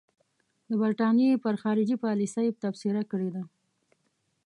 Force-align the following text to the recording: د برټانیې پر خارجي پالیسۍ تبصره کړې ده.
د 0.69 0.71
برټانیې 0.81 1.41
پر 1.43 1.55
خارجي 1.61 1.95
پالیسۍ 2.03 2.47
تبصره 2.61 3.01
کړې 3.11 3.29
ده. 3.35 3.43